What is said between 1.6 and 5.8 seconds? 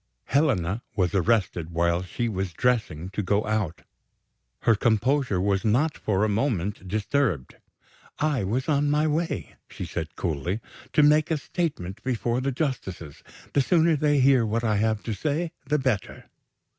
while she was dressing to go out. Her composure was